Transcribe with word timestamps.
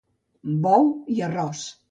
Bou 0.63 0.89
i 1.17 1.21
arròs. 1.29 1.65